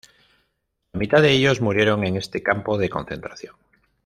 [0.93, 3.53] La mitad de ellos murieron en este campo de concentración.